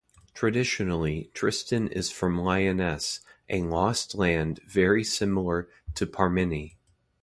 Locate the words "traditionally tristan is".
0.33-2.09